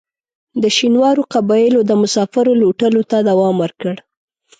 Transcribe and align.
د 0.61 0.63
شینوارو 0.77 1.23
قبایلو 1.33 1.79
د 1.85 1.91
مسافرو 2.01 2.59
لوټلو 2.61 3.01
ته 3.09 3.17
دوام 3.29 3.55
ورکړ. 3.63 3.95